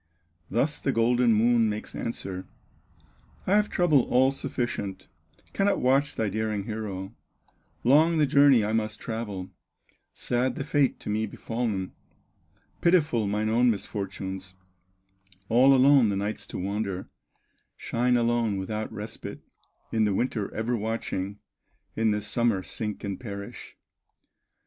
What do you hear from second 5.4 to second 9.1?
Cannot watch thy daring hero; Long the journey I must